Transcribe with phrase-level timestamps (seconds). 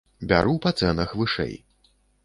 [0.31, 1.55] Бяру па цэнах вышэй!